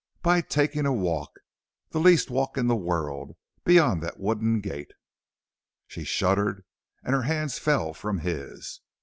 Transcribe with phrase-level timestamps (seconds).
[0.23, 1.41] "By taking a walk,
[1.91, 4.93] the least walk in the world, beyond that wooden gate."
[5.85, 6.63] She shuddered
[7.03, 8.81] and her hands fell from his.